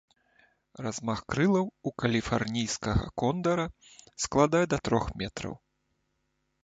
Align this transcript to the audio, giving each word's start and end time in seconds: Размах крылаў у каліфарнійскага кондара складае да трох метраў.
Размах 0.85 1.19
крылаў 1.33 1.65
у 1.89 1.91
каліфарнійскага 2.03 3.03
кондара 3.23 3.67
складае 4.25 4.63
да 4.73 4.77
трох 4.89 5.05
метраў. 5.25 5.53